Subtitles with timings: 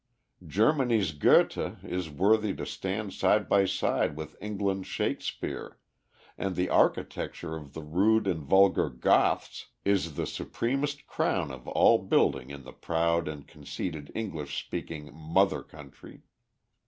[0.47, 5.77] Germany's Goethe is worthy to stand side by side with England's Shakspere,
[6.39, 11.99] and the architecture of the rude and vulgar "Goths" is the supremest crown of all
[11.99, 16.23] building in the proud and conceited English speaking "Mother Country."